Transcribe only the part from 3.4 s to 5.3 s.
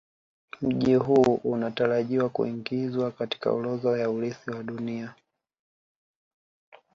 orodha ya Urithi wa Dunia